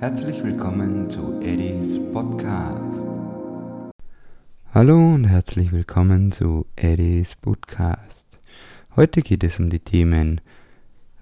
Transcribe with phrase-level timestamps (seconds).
[0.00, 3.08] Herzlich willkommen zu Eddies Podcast.
[4.72, 8.38] Hallo und herzlich willkommen zu Eddies Podcast.
[8.94, 10.40] Heute geht es um die Themen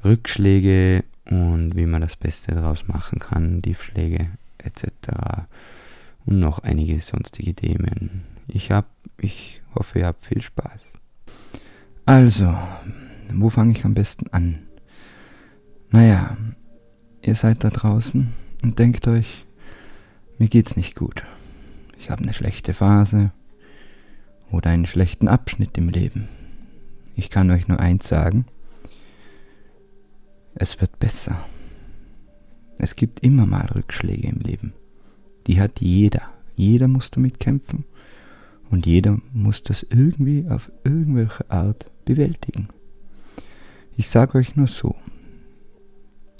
[0.04, 4.85] Rückschläge und wie man das Beste daraus machen kann, Tiefschläge etc.
[6.27, 8.24] und noch einige sonstige Themen.
[8.47, 10.93] Ich hab, ich hoffe, ihr habt viel Spaß.
[12.04, 12.54] Also,
[13.33, 14.67] wo fange ich am besten an?
[15.88, 16.37] Naja,
[17.23, 18.34] ihr seid da draußen
[18.66, 19.46] und denkt euch,
[20.38, 21.23] mir geht's nicht gut.
[22.01, 23.30] Ich habe eine schlechte Phase
[24.51, 26.29] oder einen schlechten Abschnitt im Leben.
[27.15, 28.45] Ich kann euch nur eins sagen,
[30.57, 31.47] es wird besser.
[32.79, 34.73] Es gibt immer mal Rückschläge im Leben.
[35.46, 36.23] Die hat jeder.
[36.57, 37.85] Jeder muss damit kämpfen
[38.69, 42.66] und jeder muss das irgendwie auf irgendwelche Art bewältigen.
[43.96, 44.96] Ich sage euch nur so,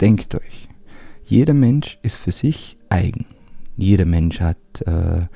[0.01, 0.67] denkt euch,
[1.27, 3.25] jeder Mensch ist für sich eigen.
[3.75, 5.27] Jeder Mensch hat äh,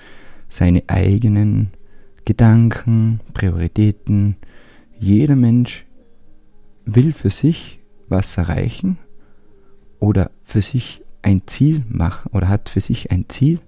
[0.47, 1.71] seine eigenen
[2.23, 4.37] Gedanken, Prioritäten.
[4.99, 5.85] Jeder Mensch
[6.85, 8.97] will für sich was erreichen
[9.99, 13.59] oder für sich ein Ziel machen oder hat für sich ein Ziel,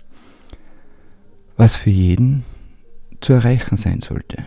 [1.57, 2.45] was für jeden
[3.19, 4.43] zu erreichen sein sollte.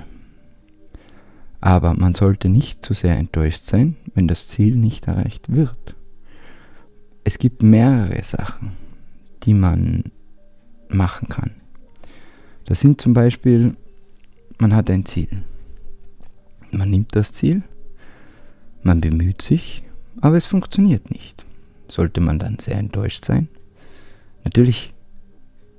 [1.61, 5.97] Aber man sollte nicht zu sehr enttäuscht sein, wenn das Ziel nicht erreicht wird
[7.27, 8.71] es gibt mehrere Sachen,
[9.43, 10.05] die man
[10.89, 11.51] machen kann.
[12.67, 13.77] Das sind zum Beispiel,
[14.59, 15.43] man hat ein Ziel.
[16.71, 17.65] Man nimmt das Ziel,
[18.85, 19.83] man bemüht sich,
[20.21, 21.45] aber es funktioniert nicht.
[21.89, 23.49] Sollte man dann sehr enttäuscht sein?
[24.45, 24.95] Natürlich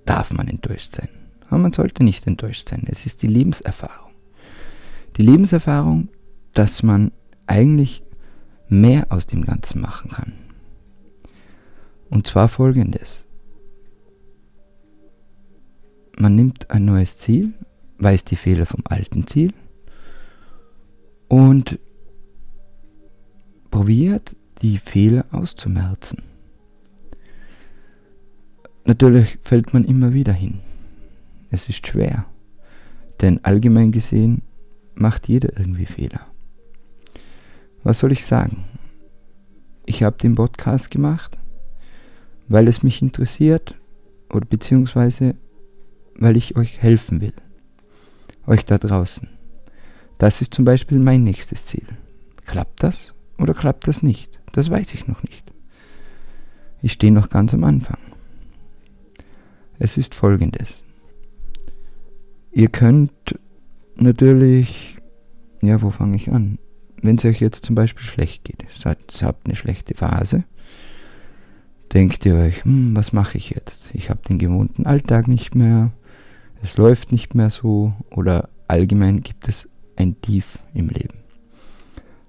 [0.04, 1.08] darf man enttäuscht sein,
[1.48, 2.84] aber man sollte nicht enttäuscht sein.
[2.88, 4.12] Es ist die Lebenserfahrung.
[5.16, 6.10] Die Lebenserfahrung,
[6.54, 7.14] dass man
[7.46, 8.04] eigentlich
[8.68, 10.34] mehr aus dem Ganzen machen kann.
[12.10, 13.26] Und zwar folgendes.
[16.18, 17.54] Man nimmt ein neues Ziel,
[18.00, 19.54] weiß die Fehler vom alten Ziel
[21.28, 21.78] und
[23.70, 26.24] probiert die Fehler auszumerzen.
[28.86, 30.62] Natürlich fällt man immer wieder hin.
[31.52, 32.26] Es ist schwer,
[33.22, 34.42] denn allgemein gesehen
[34.96, 36.26] macht jeder irgendwie Fehler.
[37.84, 38.64] Was soll ich sagen?
[39.86, 41.38] Ich habe den Podcast gemacht
[42.48, 43.76] weil es mich interessiert
[44.30, 45.36] oder beziehungsweise
[46.20, 47.34] weil ich euch helfen will.
[48.48, 49.28] Euch da draußen.
[50.18, 51.86] Das ist zum Beispiel mein nächstes Ziel.
[52.46, 54.40] Klappt das oder klappt das nicht?
[54.54, 55.52] Das weiß ich noch nicht.
[56.82, 58.00] Ich stehe noch ganz am Anfang.
[59.80, 60.84] Es ist folgendes.
[62.52, 63.12] Ihr könnt
[63.96, 64.98] natürlich,
[65.62, 66.58] ja, wo fange ich an?
[67.02, 70.46] Wenn es euch jetzt zum Beispiel schlecht geht, ihr habt eine schlechte Phase,
[71.94, 73.90] denkt ihr euch, hm, was mache ich jetzt?
[73.94, 75.92] Ich habe den gewohnten Alltag nicht mehr,
[76.62, 81.20] es läuft nicht mehr so oder allgemein gibt es ein Tief im Leben.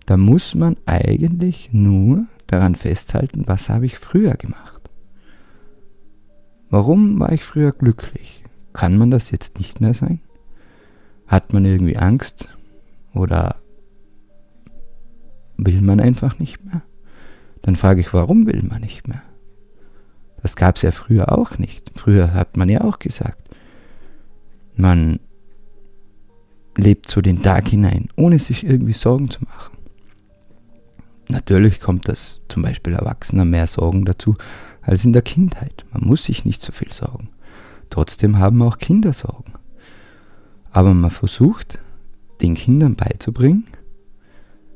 [0.06, 4.90] Da muss man eigentlich nur daran festhalten, was habe ich früher gemacht.
[6.70, 8.44] Warum war ich früher glücklich?
[8.72, 10.20] Kann man das jetzt nicht mehr sein?
[11.26, 12.48] Hat man irgendwie Angst
[13.14, 13.56] oder
[15.56, 16.82] will man einfach nicht mehr?
[17.62, 19.22] Dann frage ich, warum will man nicht mehr?
[20.42, 21.90] Das gab es ja früher auch nicht.
[21.96, 23.42] Früher hat man ja auch gesagt,
[24.76, 25.20] man
[26.76, 29.76] lebt so den Tag hinein, ohne sich irgendwie Sorgen zu machen.
[31.30, 34.36] Natürlich kommt das zum Beispiel Erwachsener mehr Sorgen dazu
[34.80, 35.84] als in der Kindheit.
[35.92, 37.28] Man muss sich nicht so viel sorgen.
[37.90, 39.52] Trotzdem haben auch Kinder Sorgen.
[40.70, 41.78] Aber man versucht,
[42.40, 43.64] den Kindern beizubringen,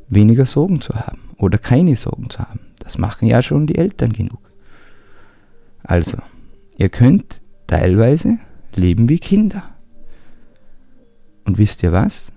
[0.08, 2.60] weniger Sorgen zu haben oder keine Sorgen zu haben.
[2.80, 4.51] Das machen ja schon die Eltern genug.
[5.84, 6.18] Also,
[6.76, 8.38] ihr könnt teilweise
[8.74, 9.62] leben wie Kinder.
[11.44, 12.32] Und wisst ihr was?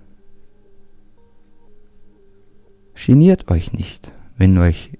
[2.94, 4.98] Geniert euch nicht, wenn euch,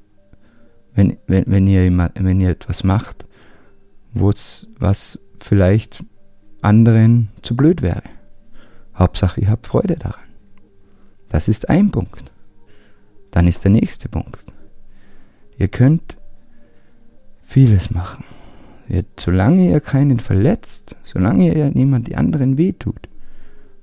[0.94, 3.26] wenn, wenn, wenn, ihr, wenn ihr etwas macht,
[4.12, 6.04] was vielleicht
[6.62, 8.02] anderen zu blöd wäre.
[8.94, 10.24] Hauptsache, ihr habt Freude daran.
[11.28, 12.32] Das ist ein Punkt.
[13.30, 14.44] Dann ist der nächste Punkt.
[15.58, 16.16] Ihr könnt
[17.42, 18.24] vieles machen.
[19.18, 23.08] Solange ihr keinen verletzt, solange ihr niemand die anderen wehtut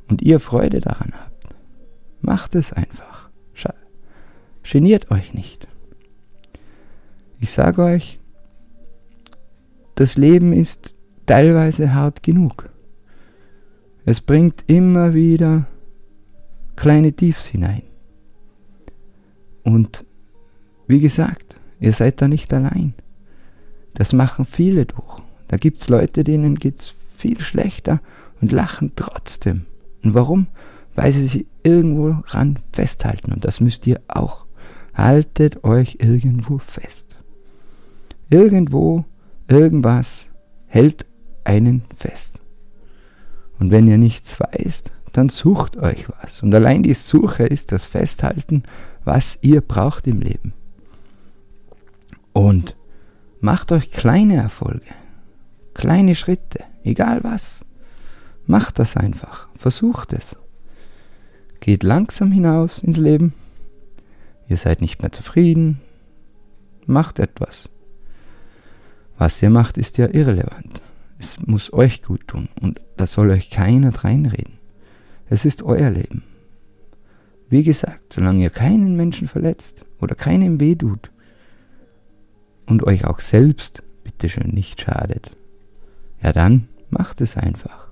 [0.08, 1.56] und ihr Freude daran habt,
[2.22, 3.14] macht es einfach.
[4.64, 5.68] Geniert euch nicht.
[7.40, 8.20] Ich sage euch,
[9.96, 10.96] das Leben ist
[11.26, 12.70] teilweise hart genug.
[14.06, 15.68] Es bringt immer wieder
[16.76, 17.84] kleine Tiefs hinein.
[19.64, 20.06] Und
[20.88, 22.94] wie gesagt, ihr seid da nicht allein.
[23.94, 25.22] Das machen viele durch.
[25.48, 28.02] Da gibt es Leute, denen geht es viel schlechter
[28.42, 29.66] und lachen trotzdem.
[30.04, 30.48] Und warum?
[30.96, 33.32] Weil sie sich irgendwo ran festhalten.
[33.32, 34.46] Und das müsst ihr auch.
[34.94, 37.18] Haltet euch irgendwo fest.
[38.30, 39.06] Irgendwo,
[39.48, 40.28] irgendwas
[40.68, 41.06] hält
[41.44, 42.40] einen fest.
[43.60, 46.42] Und wenn ihr nichts weißt, dann sucht euch was.
[46.44, 48.64] Und allein die Suche ist das Festhalten,
[49.06, 50.54] was ihr braucht im Leben.
[52.34, 52.76] Und
[53.44, 54.88] macht euch kleine Erfolge,
[55.74, 57.66] kleine Schritte, egal was.
[58.48, 60.38] Macht das einfach, versucht es.
[61.60, 63.34] Geht langsam hinaus ins Leben.
[64.48, 65.82] Ihr seid nicht mehr zufrieden.
[66.86, 67.70] Macht etwas.
[69.18, 70.82] Was ihr macht, ist ja irrelevant.
[71.20, 74.58] Es muss euch gut tun und da soll euch keiner reinreden.
[75.28, 76.24] Es ist euer Leben.
[77.50, 81.13] Wie gesagt, solange ihr keinen Menschen verletzt oder keinem weh tut
[82.74, 85.30] und euch auch selbst bitteschön nicht schadet,
[86.24, 87.88] ja dann macht es einfach.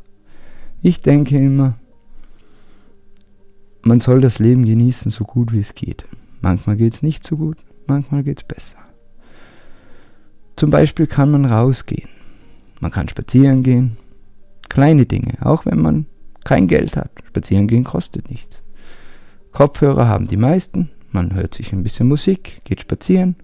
[0.81, 1.75] Ich denke immer,
[3.83, 6.05] man soll das Leben genießen, so gut wie es geht.
[6.41, 8.79] Manchmal geht es nicht so gut, manchmal geht es besser.
[10.55, 12.09] Zum Beispiel kann man rausgehen.
[12.79, 13.97] Man kann spazieren gehen.
[14.67, 16.07] Kleine Dinge, auch wenn man
[16.43, 17.11] kein Geld hat.
[17.27, 18.63] Spazieren gehen kostet nichts.
[19.51, 20.89] Kopfhörer haben die meisten.
[21.11, 23.35] Man hört sich ein bisschen Musik, geht spazieren,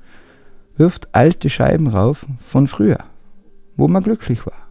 [0.78, 3.00] wirft alte Scheiben rauf von früher,
[3.76, 4.68] wo man glücklich war.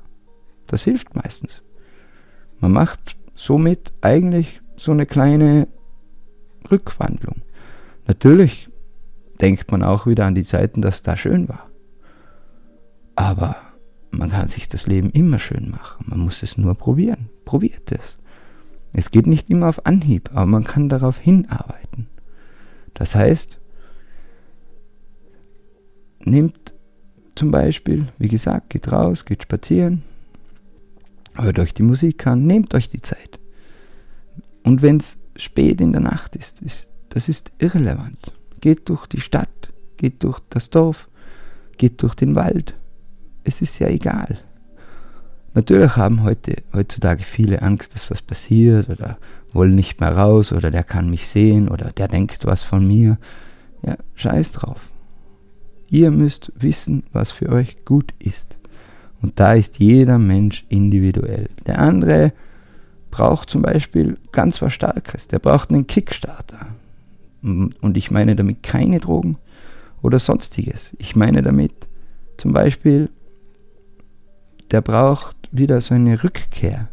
[0.66, 1.62] Das hilft meistens.
[2.60, 5.68] Man macht somit eigentlich so eine kleine
[6.70, 7.42] Rückwandlung.
[8.06, 8.68] Natürlich
[9.40, 11.68] denkt man auch wieder an die Zeiten, dass da schön war.
[13.14, 13.56] Aber
[14.10, 16.06] man kann sich das Leben immer schön machen.
[16.08, 17.28] Man muss es nur probieren.
[17.44, 18.18] Probiert es.
[18.92, 22.08] Es geht nicht immer auf Anhieb, aber man kann darauf hinarbeiten.
[22.94, 23.60] Das heißt,
[26.26, 26.74] nehmt
[27.34, 30.02] zum Beispiel, wie gesagt, geht raus, geht spazieren,
[31.34, 33.38] hört euch die Musik an, nehmt euch die Zeit.
[34.62, 38.32] Und wenn es spät in der Nacht ist, ist, das ist irrelevant.
[38.60, 41.08] Geht durch die Stadt, geht durch das Dorf,
[41.76, 42.74] geht durch den Wald,
[43.44, 44.38] es ist ja egal.
[45.54, 49.16] Natürlich haben heute, heutzutage viele Angst, dass was passiert oder
[49.52, 53.18] wollen nicht mehr raus oder der kann mich sehen oder der denkt was von mir.
[53.82, 54.90] Ja, scheiß drauf.
[55.88, 58.58] Ihr müsst wissen, was für euch gut ist.
[59.22, 61.48] Und da ist jeder Mensch individuell.
[61.66, 62.32] Der andere
[63.10, 65.28] braucht zum Beispiel ganz was Starkes.
[65.28, 66.66] Der braucht einen Kickstarter.
[67.42, 69.38] Und ich meine damit keine Drogen
[70.02, 70.94] oder sonstiges.
[70.98, 71.72] Ich meine damit
[72.36, 73.08] zum Beispiel
[74.70, 76.88] der braucht wieder so eine Rückkehr.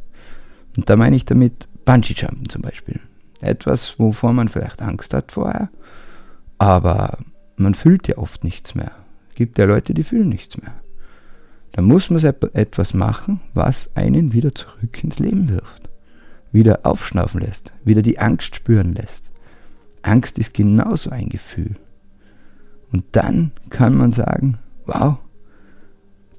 [0.77, 2.99] Und da meine ich damit Bungee-Jumpen zum Beispiel.
[3.41, 5.69] Etwas, wovor man vielleicht Angst hat vorher,
[6.57, 7.17] aber
[7.55, 8.91] man fühlt ja oft nichts mehr.
[9.29, 10.73] Es gibt ja Leute, die fühlen nichts mehr.
[11.71, 15.89] Da muss man etwas machen, was einen wieder zurück ins Leben wirft.
[16.51, 19.31] Wieder aufschnaufen lässt, wieder die Angst spüren lässt.
[20.03, 21.75] Angst ist genauso ein Gefühl.
[22.91, 25.17] Und dann kann man sagen, wow,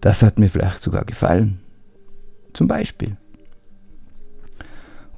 [0.00, 1.60] das hat mir vielleicht sogar gefallen.
[2.52, 3.16] Zum Beispiel.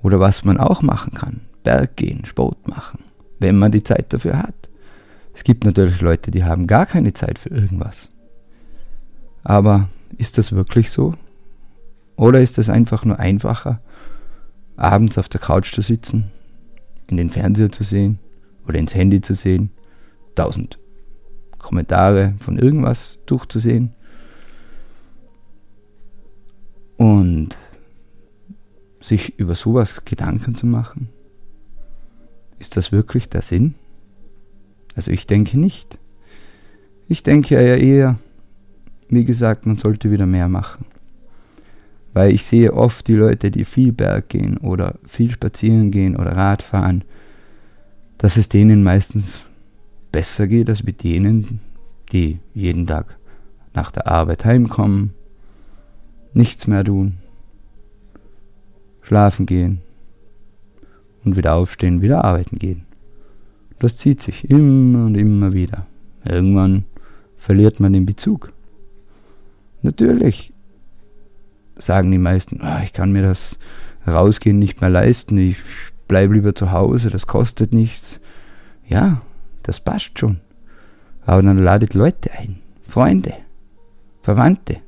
[0.02, 1.40] Oder was man auch machen kann.
[1.62, 3.00] Berg gehen, Sport machen,
[3.40, 4.65] wenn man die Zeit dafür hat.
[5.36, 8.10] Es gibt natürlich Leute, die haben gar keine Zeit für irgendwas.
[9.44, 11.12] Aber ist das wirklich so?
[12.16, 13.82] Oder ist es einfach nur einfacher,
[14.76, 16.32] abends auf der Couch zu sitzen,
[17.06, 18.18] in den Fernseher zu sehen
[18.66, 19.68] oder ins Handy zu sehen,
[20.34, 20.78] tausend
[21.58, 23.92] Kommentare von irgendwas durchzusehen
[26.96, 27.58] und
[29.02, 31.10] sich über sowas Gedanken zu machen,
[32.58, 33.74] ist das wirklich der Sinn?
[34.96, 35.98] Also ich denke nicht.
[37.06, 38.18] Ich denke ja eher,
[39.08, 40.86] wie gesagt, man sollte wieder mehr machen.
[42.14, 46.34] Weil ich sehe oft die Leute, die viel Berg gehen oder viel spazieren gehen oder
[46.34, 47.04] Radfahren,
[48.16, 49.44] dass es denen meistens
[50.10, 51.60] besser geht als mit denen,
[52.10, 53.18] die jeden Tag
[53.74, 55.12] nach der Arbeit heimkommen,
[56.32, 57.18] nichts mehr tun,
[59.02, 59.82] schlafen gehen
[61.22, 62.85] und wieder aufstehen, wieder arbeiten gehen.
[63.78, 65.86] Das zieht sich immer und immer wieder.
[66.24, 66.84] Irgendwann
[67.36, 68.52] verliert man den Bezug.
[69.82, 70.52] Natürlich
[71.78, 73.58] sagen die meisten, oh, ich kann mir das
[74.06, 75.58] Rausgehen nicht mehr leisten, ich
[76.08, 78.20] bleibe lieber zu Hause, das kostet nichts.
[78.88, 79.20] Ja,
[79.62, 80.40] das passt schon.
[81.24, 83.34] Aber dann ladet Leute ein, Freunde,
[84.22, 84.78] Verwandte,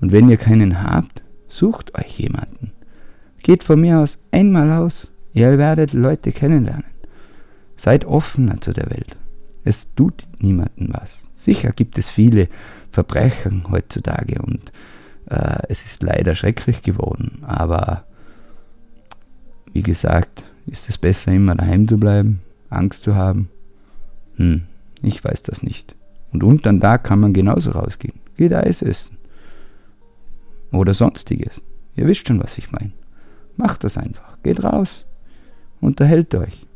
[0.00, 2.72] und wenn ihr keinen habt, sucht euch jemanden.
[3.42, 6.89] Geht von mir aus einmal aus, ihr werdet Leute kennenlernen.
[7.80, 9.16] Seid offener zu der Welt.
[9.64, 11.28] Es tut niemandem was.
[11.32, 12.50] Sicher gibt es viele,
[12.92, 14.70] Verbrechen heutzutage und
[15.30, 17.42] äh, es ist leider schrecklich geworden.
[17.46, 18.04] Aber
[19.72, 23.48] wie gesagt, ist es besser, immer daheim zu bleiben, Angst zu haben?
[24.36, 24.64] Hm,
[25.00, 25.94] ich weiß das nicht.
[26.34, 28.20] Und unter den Tag kann man genauso rausgehen.
[28.36, 29.16] Geht Eis essen.
[30.70, 31.62] Oder sonstiges.
[31.96, 32.92] Ihr wisst schon, was ich meine.
[33.56, 34.36] Macht das einfach.
[34.42, 35.06] Geht raus.
[35.80, 36.66] Unterhält euch.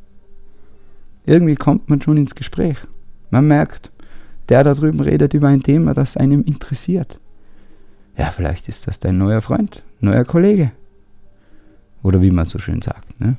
[1.26, 2.76] Irgendwie kommt man schon ins Gespräch.
[3.30, 3.90] Man merkt,
[4.48, 7.18] der da drüben redet über ein Thema, das einem interessiert.
[8.16, 10.72] Ja, vielleicht ist das dein neuer Freund, neuer Kollege.
[12.02, 13.18] Oder wie man so schön sagt.
[13.20, 13.36] Ne?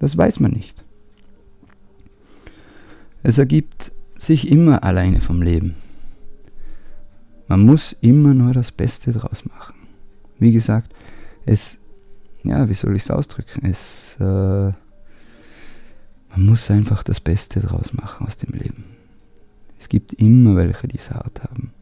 [0.00, 0.84] Das weiß man nicht.
[3.22, 5.76] Es ergibt sich immer alleine vom Leben.
[7.48, 9.74] Man muss immer nur das Beste draus machen.
[10.38, 10.94] Wie gesagt,
[11.46, 11.78] es,
[12.44, 13.66] ja, wie soll ich es ausdrücken?
[13.66, 14.72] Es, äh,
[16.30, 18.84] man muss einfach das Beste draus machen aus dem Leben.
[19.78, 21.72] Es gibt immer welche, die es hart haben.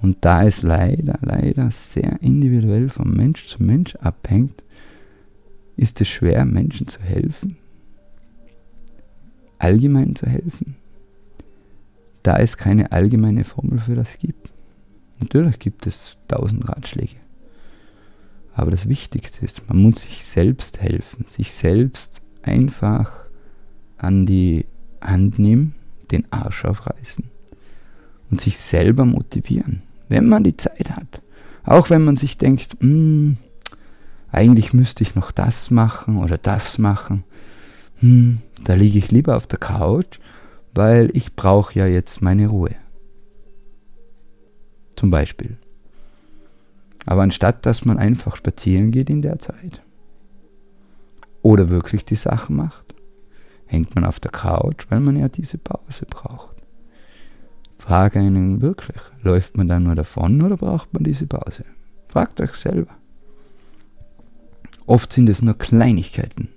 [0.00, 4.62] Und da es leider, leider sehr individuell vom Mensch zu Mensch abhängt,
[5.76, 7.56] ist es schwer, Menschen zu helfen,
[9.58, 10.76] allgemein zu helfen,
[12.22, 14.50] da es keine allgemeine Formel für das gibt.
[15.20, 17.16] Natürlich gibt es tausend Ratschläge.
[18.54, 23.25] Aber das Wichtigste ist, man muss sich selbst helfen, sich selbst einfach
[23.98, 24.66] an die
[25.00, 25.74] Hand nehmen,
[26.10, 27.24] den Arsch aufreißen
[28.30, 31.22] und sich selber motivieren, wenn man die Zeit hat.
[31.64, 33.36] Auch wenn man sich denkt, hm,
[34.30, 37.24] eigentlich müsste ich noch das machen oder das machen.
[38.00, 40.18] Hm, da liege ich lieber auf der Couch,
[40.74, 42.74] weil ich brauche ja jetzt meine Ruhe.
[44.96, 45.56] Zum Beispiel.
[47.04, 49.80] Aber anstatt dass man einfach spazieren geht in der Zeit
[51.42, 52.95] oder wirklich die Sachen macht,
[53.66, 56.56] hängt man auf der Couch, weil man ja diese Pause braucht.
[57.78, 61.64] Frage einen wirklich, läuft man dann nur davon oder braucht man diese Pause?
[62.08, 62.94] Fragt euch selber.
[64.86, 66.48] Oft sind es nur Kleinigkeiten,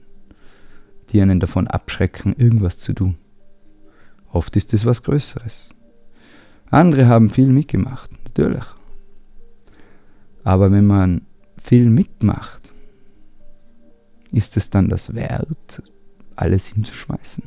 [1.10, 3.18] die einen davon abschrecken, irgendwas zu tun.
[4.32, 5.70] Oft ist es was Größeres.
[6.70, 8.66] Andere haben viel mitgemacht, natürlich.
[10.44, 11.22] Aber wenn man
[11.62, 12.72] viel mitmacht,
[14.32, 15.82] ist es dann das wert,
[16.40, 17.44] alles hinzuschmeißen?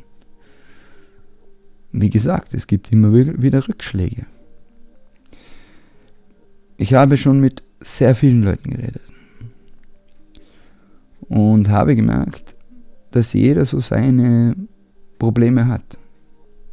[1.91, 4.25] Wie gesagt, es gibt immer wieder Rückschläge.
[6.77, 9.01] Ich habe schon mit sehr vielen Leuten geredet
[11.21, 12.55] und habe gemerkt,
[13.11, 14.55] dass jeder so seine
[15.19, 15.97] Probleme hat.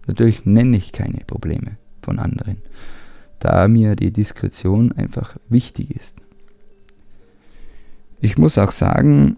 [0.06, 2.56] Natürlich nenne ich keine Probleme von anderen,
[3.38, 6.16] da mir die Diskretion einfach wichtig ist.
[8.20, 9.36] Ich muss auch sagen,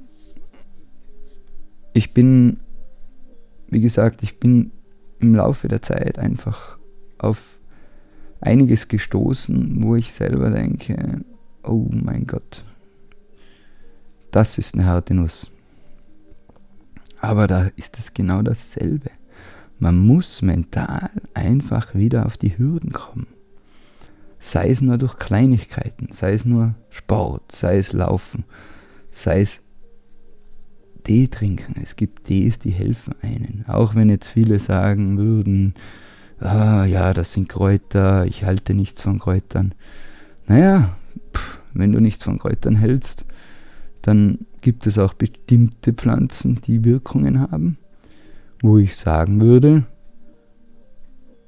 [1.93, 2.61] ich bin,
[3.73, 4.71] wie gesagt, ich bin
[5.19, 6.79] im Laufe der Zeit einfach
[7.17, 7.59] auf
[8.39, 11.25] einiges gestoßen, wo ich selber denke,
[11.63, 12.65] oh mein Gott,
[14.31, 15.51] das ist eine harte Nuss.
[17.19, 19.11] Aber da ist es genau dasselbe.
[19.79, 23.27] Man muss mental einfach wieder auf die Hürden kommen.
[24.39, 28.45] Sei es nur durch Kleinigkeiten, sei es nur Sport, sei es Laufen,
[29.13, 29.63] sei es
[31.05, 31.75] Tee trinken.
[31.83, 33.65] Es gibt Tees, die helfen einen.
[33.67, 35.75] Auch wenn jetzt viele sagen würden,
[36.41, 39.75] ah, ja, das sind Kräuter, ich halte nichts von Kräutern.
[40.47, 40.97] Naja,
[41.35, 43.25] pff, wenn du nichts von Kräutern hältst,
[44.03, 47.79] dann gibt es auch bestimmte Pflanzen, die Wirkungen haben,
[48.61, 49.85] wo ich sagen würde,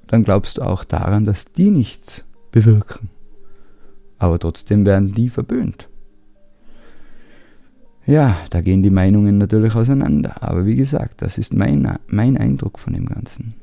[0.07, 3.09] dann glaubst du auch daran, dass die nichts bewirken.
[4.19, 5.89] Aber trotzdem werden die verböhnt.
[8.07, 10.43] Ja, da gehen die Meinungen natürlich auseinander.
[10.43, 13.55] Aber wie gesagt, das ist mein, mein Eindruck von dem Ganzen.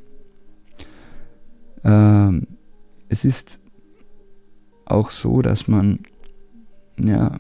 [1.84, 2.48] Ähm,
[3.10, 3.60] es ist
[4.86, 6.00] auch so, dass man
[7.00, 7.40] ja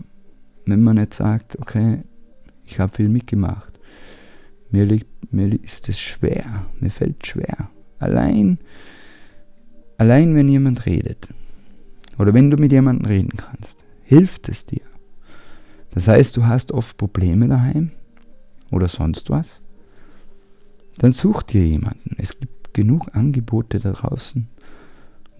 [0.65, 1.99] wenn man jetzt sagt, okay,
[2.65, 3.79] ich habe viel mitgemacht,
[4.69, 7.69] mir, liegt, mir ist es schwer, mir fällt schwer.
[7.99, 8.59] Allein,
[9.97, 11.27] allein wenn jemand redet
[12.17, 14.81] oder wenn du mit jemandem reden kannst, hilft es dir.
[15.93, 17.91] Das heißt, du hast oft Probleme daheim
[18.69, 19.61] oder sonst was,
[20.97, 22.15] dann such dir jemanden.
[22.17, 24.47] Es gibt genug Angebote da draußen,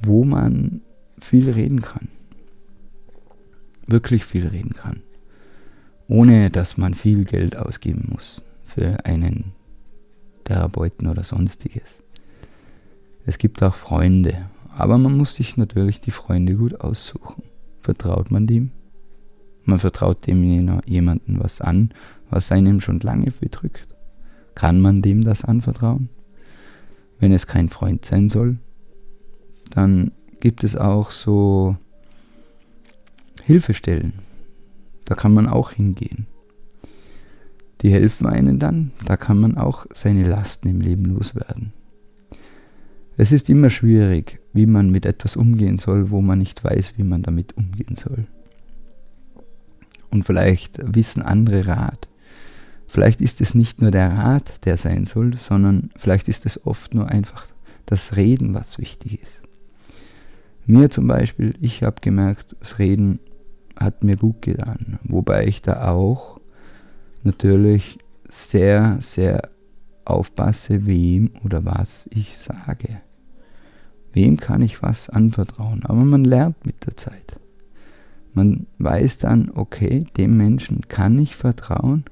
[0.02, 0.82] wo man
[1.20, 2.10] viel reden kann.
[3.88, 5.02] Wirklich viel reden kann
[6.12, 9.54] ohne dass man viel Geld ausgeben muss für einen
[10.44, 11.84] Therapeuten oder sonstiges.
[13.26, 17.44] Es gibt auch Freunde, aber man muss sich natürlich die Freunde gut aussuchen.
[17.80, 18.72] Vertraut man dem?
[19.72, 20.44] Man vertraut dem
[20.86, 21.94] jemanden was an,
[22.30, 23.88] was einem schon lange bedrückt.
[24.54, 26.10] Kann man dem das anvertrauen?
[27.22, 28.58] Wenn es kein Freund sein soll,
[29.70, 30.12] dann
[30.42, 31.78] gibt es auch so
[33.46, 34.12] Hilfestellen.
[35.06, 36.28] Da kann man auch hingehen.
[37.82, 41.72] Die helfen einen dann, da kann man auch seine Lasten im Leben loswerden.
[43.16, 47.04] Es ist immer schwierig, wie man mit etwas umgehen soll, wo man nicht weiß, wie
[47.04, 48.28] man damit umgehen soll.
[50.12, 52.08] Und vielleicht wissen andere Rat.
[52.88, 56.94] Vielleicht ist es nicht nur der Rat, der sein soll, sondern vielleicht ist es oft
[56.94, 57.46] nur einfach
[57.86, 59.42] das Reden, was wichtig ist.
[60.66, 63.20] Mir zum Beispiel, ich habe gemerkt, das Reden
[63.80, 65.00] hat mir gut getan.
[65.04, 66.40] Wobei ich da auch
[67.24, 68.00] natürlich
[68.30, 69.50] sehr, sehr
[70.06, 73.02] aufpasse, wem oder was ich sage.
[74.14, 75.84] Wem kann ich was anvertrauen?
[75.86, 77.31] Aber man lernt mit der Zeit.
[78.34, 82.06] Man weiß dann, okay, dem Menschen kann ich vertrauen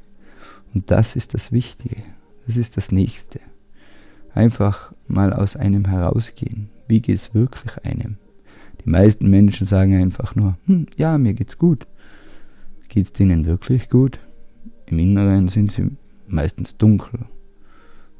[0.73, 1.97] und das ist das Wichtige.
[2.45, 3.39] Das ist das Nächste.
[4.33, 6.69] Einfach mal aus einem herausgehen.
[6.88, 8.17] Wie geht es wirklich einem?
[8.83, 11.88] Die meisten Menschen sagen einfach nur, hm, ja, mir geht's gut.
[12.88, 14.19] Geht's denen wirklich gut?
[14.88, 15.91] Im Inneren sind sie
[16.27, 17.19] meistens dunkel.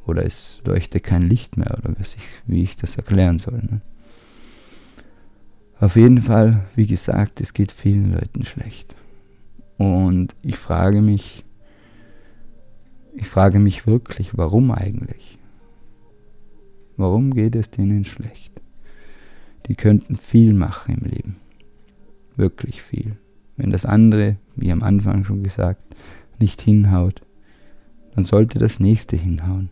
[0.06, 3.62] Oder es leuchtet kein Licht mehr, oder ich, wie ich das erklären soll.
[3.63, 3.82] Ne?
[5.80, 8.96] Auf jeden Fall, wie gesagt, es geht vielen Leuten schlecht.
[9.78, 11.46] Und ich frage mich,
[13.16, 15.38] ich frage mich wirklich, warum eigentlich?
[16.98, 18.52] Warum geht es denen schlecht?
[19.68, 21.36] Die könnten viel machen im Leben.
[22.36, 23.16] Wirklich viel.
[23.56, 25.96] Wenn das andere, wie am Anfang schon gesagt,
[26.40, 27.22] nicht hinhaut,
[28.16, 29.70] dann sollte das nächste hinhauen.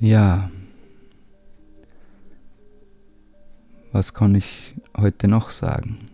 [0.00, 0.50] Ja.
[3.92, 6.08] Was kann ich heute noch sagen?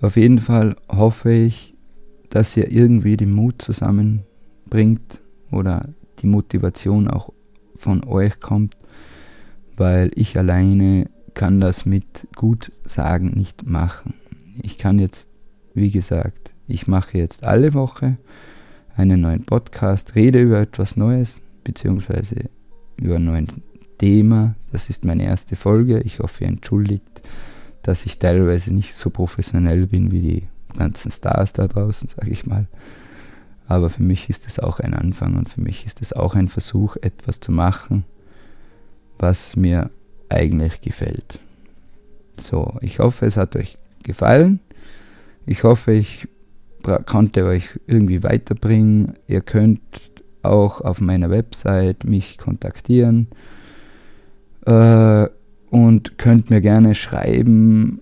[0.00, 1.74] Auf jeden Fall hoffe ich,
[2.30, 5.20] dass ihr irgendwie den Mut zusammenbringt
[5.52, 7.32] oder die Motivation auch
[7.76, 8.76] von euch kommt,
[9.76, 14.14] weil ich alleine kann das mit gut sagen nicht machen.
[14.62, 15.28] Ich kann jetzt,
[15.74, 18.16] wie gesagt, ich mache jetzt alle Woche
[18.96, 22.50] einen neuen Podcast, rede über etwas Neues, beziehungsweise
[22.96, 23.48] über ein neues
[24.00, 24.54] Thema.
[24.72, 26.00] Das ist meine erste Folge.
[26.00, 27.20] Ich hoffe, ihr entschuldigt,
[27.82, 30.42] dass ich teilweise nicht so professionell bin wie die
[30.76, 32.66] ganzen Stars da draußen, sage ich mal.
[33.66, 36.48] Aber für mich ist es auch ein Anfang und für mich ist es auch ein
[36.48, 38.04] Versuch, etwas zu machen,
[39.18, 39.90] was mir
[40.30, 41.38] eigentlich gefällt.
[42.40, 44.60] So, ich hoffe, es hat euch gefallen.
[45.44, 46.26] Ich hoffe, ich
[47.04, 49.12] konnte euch irgendwie weiterbringen.
[49.28, 49.82] Ihr könnt
[50.42, 53.28] auch auf meiner Website mich kontaktieren
[54.70, 55.28] äh,
[55.70, 58.00] und könnt mir gerne schreiben,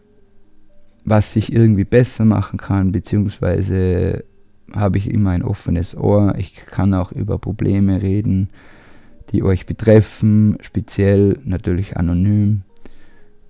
[1.05, 4.25] was ich irgendwie besser machen kann, beziehungsweise
[4.73, 6.35] habe ich immer ein offenes Ohr.
[6.39, 8.51] Ich kann auch über Probleme reden,
[9.33, 12.63] die euch betreffen, speziell natürlich anonym,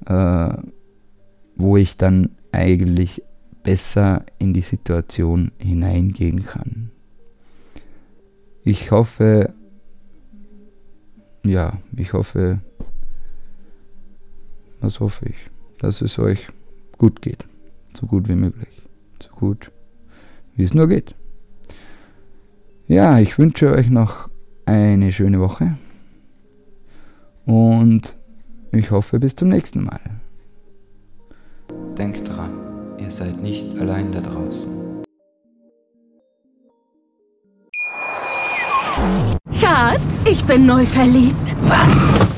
[0.06, 0.50] äh,
[1.56, 3.22] wo ich dann eigentlich
[3.64, 6.90] besser in die Situation hineingehen kann.
[8.62, 9.52] Ich hoffe,
[11.44, 12.60] ja, ich hoffe,
[14.80, 15.36] was hoffe ich,
[15.78, 16.48] dass es euch
[16.96, 17.44] gut geht,
[17.98, 18.82] so gut wie möglich,
[19.22, 19.70] so gut
[20.54, 21.14] wie es nur geht.
[22.86, 24.28] Ja, ich wünsche euch noch
[24.66, 25.76] eine schöne Woche
[27.46, 28.18] und
[28.72, 30.00] ich hoffe bis zum nächsten Mal.
[31.96, 32.52] Denkt dran,
[32.98, 35.02] ihr seid nicht allein da draußen.
[39.52, 41.56] Schatz, ich bin neu verliebt.
[41.62, 42.37] Was?